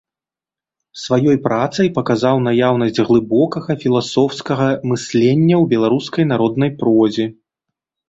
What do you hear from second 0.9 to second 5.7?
Сваёй працай паказаў наяўнасць глыбокага філасофскага мыслення ў